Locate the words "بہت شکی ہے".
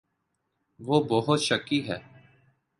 1.09-1.97